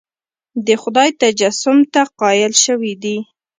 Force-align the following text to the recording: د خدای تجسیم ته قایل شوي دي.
د 0.65 0.67
خدای 0.81 1.09
تجسیم 1.21 1.77
ته 1.93 2.01
قایل 2.19 2.53
شوي 2.65 2.93
دي. 3.03 3.17